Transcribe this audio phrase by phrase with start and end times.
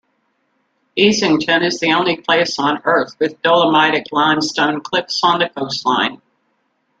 [0.97, 6.19] Easington is the only place on earth with dolomitic limestone cliffs on the coastline.